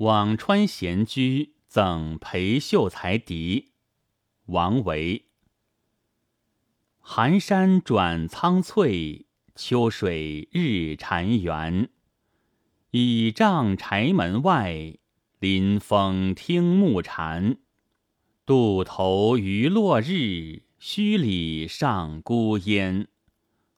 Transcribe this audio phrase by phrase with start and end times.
[0.00, 3.72] 辋川闲居赠裴秀才笛，
[4.46, 5.26] 王维。
[7.00, 11.88] 寒山转苍翠，秋水日潺湲。
[12.92, 14.96] 倚杖柴门外，
[15.38, 17.58] 临风听暮蝉。
[18.46, 23.06] 渡头余落日，墟里上孤烟。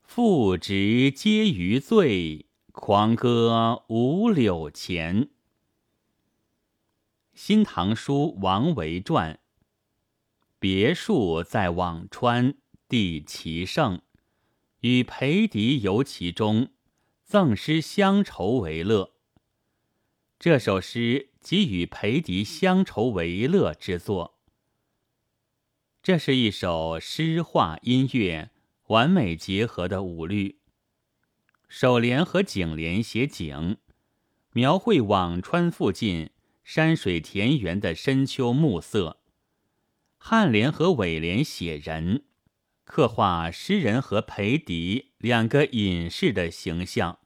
[0.04, 5.24] 复值皆余醉，狂歌五柳前。
[7.34, 9.34] 《新唐书·王维传》：
[10.58, 12.54] 别墅在辋川，
[12.88, 14.02] 地奇胜，
[14.80, 16.70] 与裴迪游其中，
[17.24, 19.14] 赠诗乡愁为乐。
[20.38, 24.38] 这首诗即与裴迪乡愁为乐之作。
[26.02, 28.50] 这是一首诗画音乐
[28.88, 30.58] 完美结合的五律。
[31.66, 33.78] 首联和颈联写景，
[34.52, 36.30] 描绘辋川附近。
[36.64, 39.18] 山水田园的深秋暮色，
[40.18, 42.24] 颔联和尾联写人，
[42.84, 47.18] 刻画诗人和裴迪两个隐士的形象，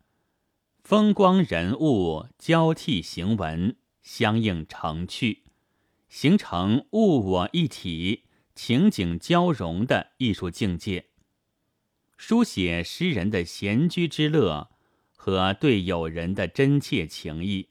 [0.82, 5.44] 风光人物交替行文，相映成趣，
[6.08, 11.10] 形成物我一体、情景交融的艺术境界，
[12.16, 14.70] 书写诗人的闲居之乐
[15.14, 17.68] 和对友人的真切情谊。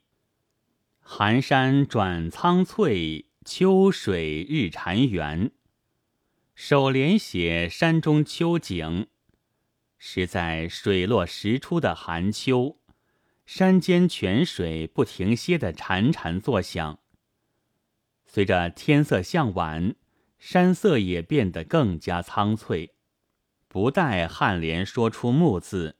[1.08, 5.52] 寒山转苍翠，秋水日潺湲。
[6.56, 9.06] 首联写山中秋景，
[9.96, 12.80] 是在水落石出的寒秋，
[13.46, 16.98] 山间泉水不停歇的潺潺作响。
[18.26, 19.94] 随着天色向晚，
[20.40, 22.94] 山色也变得更加苍翠。
[23.68, 25.96] 不待颔联说出“暮”字，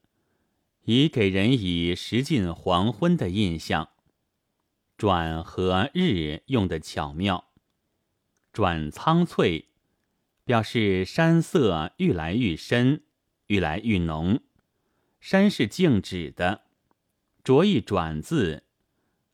[0.82, 3.90] 已给人以时近黄昏的印象。
[4.96, 7.50] 转和日用的巧妙，
[8.52, 9.68] 转苍翠，
[10.44, 13.02] 表示山色愈来愈深，
[13.48, 14.40] 愈来愈浓。
[15.20, 16.62] 山是静止的，
[17.44, 18.64] 着一转字，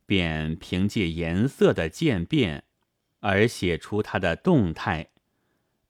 [0.05, 2.65] 便凭借颜色的渐变
[3.21, 5.11] 而写出它的动态。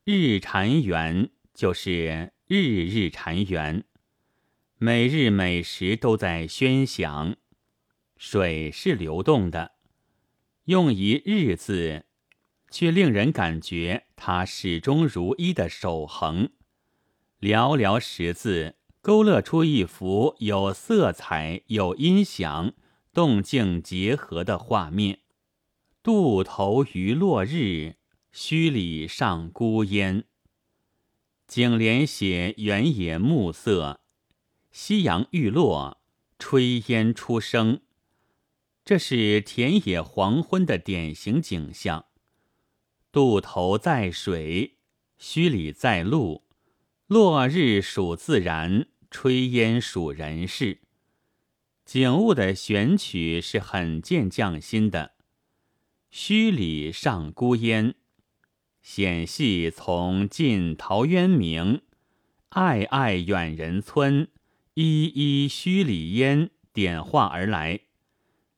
[0.05, 3.85] 日潺湲就是日日潺湲，
[4.77, 7.37] 每日每时都在喧响。
[8.25, 9.73] 水是流动的，
[10.67, 12.05] 用一日字，
[12.71, 16.49] 却令人感觉它始终如一的守恒。
[17.41, 22.73] 寥寥十字，勾勒出一幅有色彩、有音响、
[23.13, 25.19] 动静结合的画面。
[26.01, 27.97] 渡头余落日，
[28.33, 30.23] 墟里上孤烟。
[31.49, 34.01] 景联写原野暮色，
[34.71, 36.01] 夕阳欲落，
[36.39, 37.81] 炊烟初生。
[38.93, 42.05] 这是田野黄昏的典型景象。
[43.11, 44.77] 渡头在水，
[45.19, 46.45] 墟里在路。
[47.07, 50.83] 落日属自然，炊烟属人事。
[51.87, 55.13] 景物的选取是很见匠心的。
[56.13, 57.95] 墟里上孤烟，
[58.83, 61.81] 显系从晋陶渊明
[62.53, 64.29] “暧暧远人村，
[64.75, 67.81] 依依墟里烟”点化而来。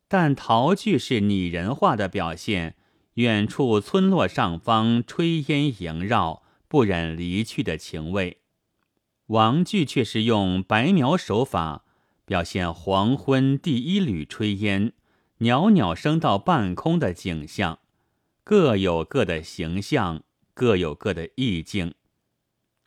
[0.08, 2.76] 但陶句是拟人化的表现，
[3.14, 8.38] 远处村落上方炊烟萦绕，不忍离去的情味。
[9.28, 11.84] 王句却是用白描手法，
[12.26, 14.92] 表现黄昏第一缕炊烟
[15.38, 17.78] 袅袅升到半空的景象，
[18.44, 20.22] 各有各的形象，
[20.52, 21.94] 各有各的意境。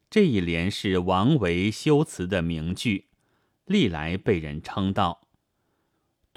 [0.10, 3.08] 这一联是王维修辞的名句，
[3.66, 5.27] 历来被人称道。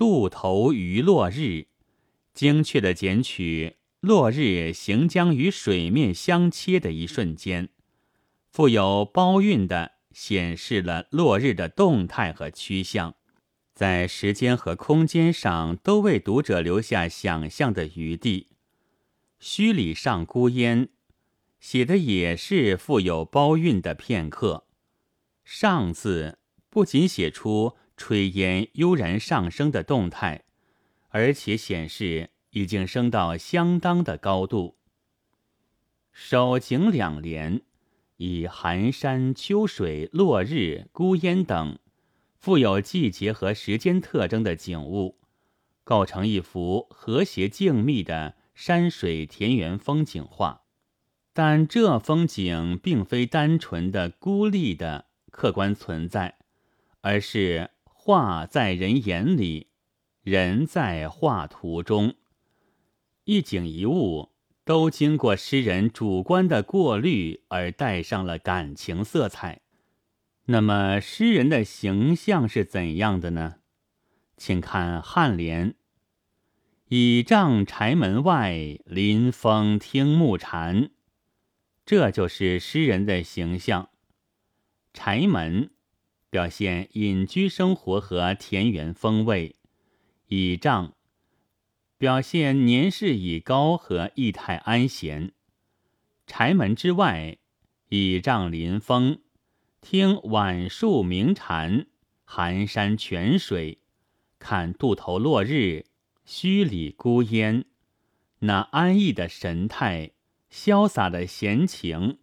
[0.00, 1.66] 渡头余落日，
[2.33, 7.69] 精确地剪取落日行将与水面相切的一瞬间，
[8.50, 13.15] 富有包蕴的显示了落日的动态和趋向，
[13.75, 18.47] 在时间和空间上都为读者留下想象的余地。
[19.39, 20.89] 墟里上孤烟，
[21.60, 24.65] 写的也是富有包蕴的片刻。
[25.45, 26.39] 上字
[26.71, 27.77] 不仅写出。
[28.01, 30.45] 炊烟悠然上升的动态，
[31.11, 34.79] 而且显示已经升到相当的高度。
[36.11, 37.61] 首景两联
[38.17, 41.79] 以寒山、秋水、落日、孤烟等
[42.39, 45.19] 富有季节和时间特征的景物，
[45.85, 50.63] 构成一幅和谐静谧的山水田园风景画。
[51.35, 56.39] 但这风景并非单纯的孤立的客观存在，
[57.03, 57.73] 而是。
[58.03, 59.67] 画在人眼里，
[60.23, 62.15] 人在画图中，
[63.25, 64.31] 一景一物
[64.65, 69.61] 都经过诗人主观的过滤而带上了感情色彩。
[70.47, 73.57] 那么，诗人的形象是怎样的呢？
[74.39, 75.75] 请看颔联
[76.89, 80.89] ：“倚杖柴门外，临风听暮蝉。”
[81.85, 83.91] 这就是诗人的形象。
[84.95, 85.71] 柴门
[86.30, 89.56] 表现隐居生活和田园风味，
[90.28, 90.94] 倚杖
[91.98, 95.32] 表现年事已高和意态安闲。
[96.28, 97.38] 柴门之外，
[97.88, 99.21] 倚杖临风。
[99.80, 101.86] 听晚树鸣蝉，
[102.24, 103.80] 寒山泉水，
[104.38, 105.86] 看渡头落日，
[106.24, 107.65] 墟里孤烟，
[108.38, 110.12] 那安逸的神态，
[110.53, 112.20] 潇洒的闲情，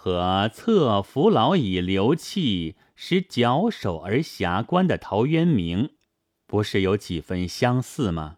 [0.00, 5.90] 和侧扶老以流气，使矫首而遐观的陶渊明，
[6.46, 8.36] 不是有几分相似吗？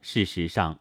[0.00, 0.80] 事实上，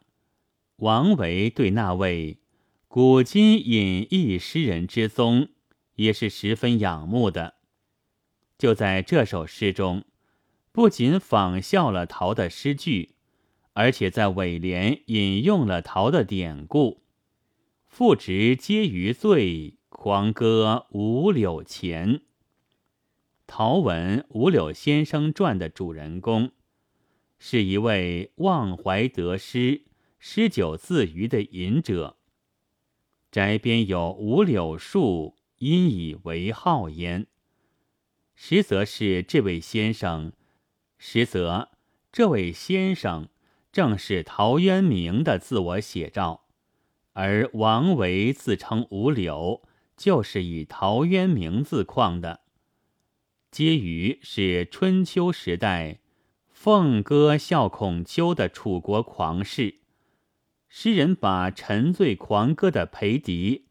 [0.77, 2.39] 王维对那位
[2.87, 5.49] 古今隐逸诗人之宗。
[5.95, 7.55] 也是十分仰慕的。
[8.57, 10.03] 就在这首诗中，
[10.71, 13.15] 不仅仿效了陶的诗句，
[13.73, 17.03] 而且在尾联引用了陶的典故
[17.97, 22.23] ：“复值皆余醉，狂歌五柳前。”
[23.47, 26.51] 陶文《五柳先生传》的主人公，
[27.39, 29.85] 是一位忘怀得失、
[30.19, 32.17] 诗酒自娱的隐者。
[33.31, 35.37] 宅边有五柳树。
[35.59, 37.27] 因以为号焉，
[38.35, 40.33] 实则是这位先生，
[40.97, 41.69] 实则
[42.11, 43.29] 这位先生
[43.71, 46.44] 正是陶渊明的自我写照，
[47.17, 49.63] 而王维自称五柳，
[49.95, 52.41] 就是以陶渊明自况的。
[53.53, 56.01] 婕妤是春秋时代
[56.51, 59.75] 凤歌笑孔丘的楚国狂士，
[60.67, 63.67] 诗人把沉醉狂歌的裴迪。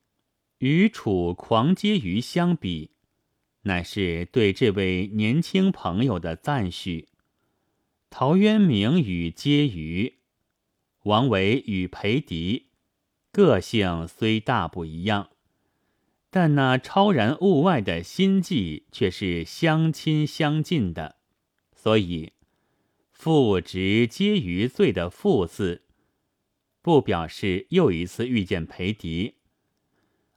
[0.61, 2.93] 与楚狂婕妤相比，
[3.65, 7.09] 乃是对这位年轻朋友的赞许。
[8.09, 10.15] 陶渊明与婕妤，
[11.03, 12.64] 王维与裴迪，
[13.35, 15.31] 个性虽大不一样，
[16.31, 21.17] 但那超然物外的心计却是相亲相近的。
[21.75, 22.33] 所以
[23.11, 25.83] “复值婕妤醉”的“复”字，
[26.81, 29.35] 不表示又一次遇见裴迪。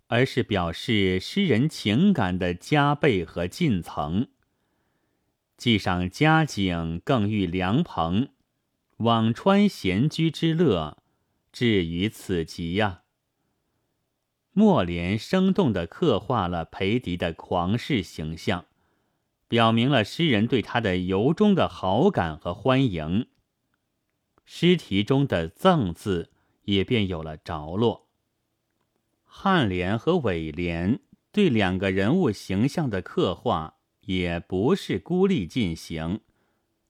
[0.07, 4.29] 而是表示诗人情感的加倍和进层。
[5.55, 8.29] 既赏佳景，更遇良朋，
[8.97, 10.97] 辋川闲居之乐，
[11.59, 13.01] 至于此极呀。
[14.51, 18.67] 末联生动地刻画了裴迪的狂士形象，
[19.47, 23.29] 表明了诗人对他的由衷的好感和欢迎。
[24.45, 26.29] 诗题中的“赠”字
[26.65, 28.07] 也便有了着落。
[29.27, 30.99] 颔联和尾联
[31.31, 36.21] 对两个人物形象的刻画，也不是孤立进行，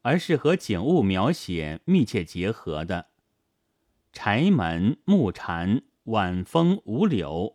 [0.01, 3.11] 而是和景物描写密切结合的。
[4.19, 7.53] 柴门、木蝉、晚风、五柳，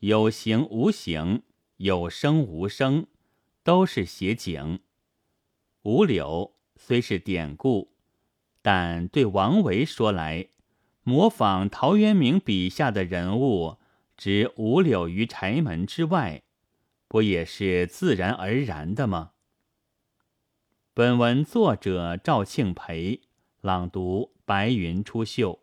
[0.00, 1.44] 有形无形，
[1.78, 3.06] 有声无声，
[3.62, 4.80] 都是写景。
[5.84, 7.94] 五柳虽是典故，
[8.60, 10.48] 但对王维说来，
[11.04, 13.78] 模仿陶渊明笔下的人物。
[14.14, 16.42] 指五柳于柴门之外，
[17.08, 19.30] 不也是自然而然的吗？
[20.92, 23.22] 本文作者赵庆培
[23.62, 25.60] 朗读：白云出岫。